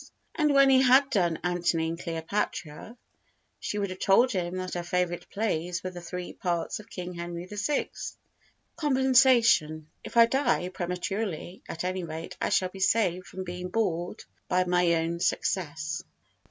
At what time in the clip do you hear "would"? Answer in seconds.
3.77-3.91